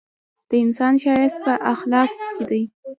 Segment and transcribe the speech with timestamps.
[0.49, 2.61] د انسان ښایست په اخلاقو کي دی!